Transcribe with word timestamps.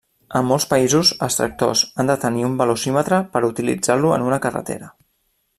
En 0.37 0.45
molts 0.51 0.65
països, 0.71 1.11
els 1.27 1.37
tractors 1.41 1.83
han 2.03 2.09
de 2.11 2.17
tenir 2.25 2.47
un 2.49 2.57
velocímetre 2.65 3.23
per 3.37 3.45
utilitzar-lo 3.53 4.19
en 4.21 4.29
una 4.31 4.45
carretera. 4.49 4.95